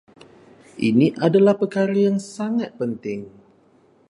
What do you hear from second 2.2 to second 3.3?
sangat penting